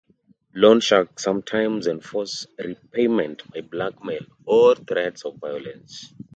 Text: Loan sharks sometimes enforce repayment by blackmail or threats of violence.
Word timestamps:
Loan 0.55 0.79
sharks 0.79 1.21
sometimes 1.21 1.85
enforce 1.85 2.47
repayment 2.57 3.47
by 3.51 3.61
blackmail 3.61 4.25
or 4.47 4.73
threats 4.73 5.25
of 5.25 5.37
violence. 5.37 6.11